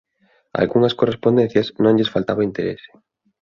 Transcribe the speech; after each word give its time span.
A 0.55 0.57
algunhas 0.63 0.97
correspondencias 0.99 1.67
non 1.83 1.95
lles 1.97 2.13
faltaba 2.13 2.47
interese. 2.49 2.91